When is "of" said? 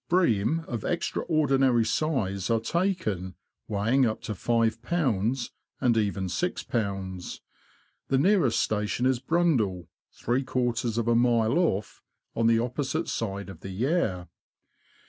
0.67-0.83, 10.97-11.07, 13.47-13.59